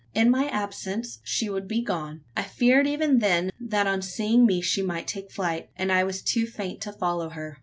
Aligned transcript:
In 0.15 0.31
my 0.31 0.47
absence, 0.47 1.19
she 1.23 1.47
would 1.47 1.67
be 1.67 1.83
gone? 1.83 2.21
I 2.35 2.41
feared 2.41 2.87
even 2.87 3.19
then, 3.19 3.51
that 3.59 3.85
on 3.85 4.01
seeing 4.01 4.47
me 4.47 4.59
she 4.59 4.81
might 4.81 5.05
take 5.07 5.29
flight: 5.31 5.69
and 5.75 5.91
I 5.91 6.03
was 6.03 6.23
too 6.23 6.47
faint 6.47 6.81
to 6.81 6.91
follow 6.91 7.29
her. 7.29 7.59